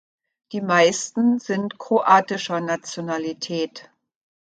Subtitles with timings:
[0.51, 3.91] Die meisten sind kroatischer Nationalität.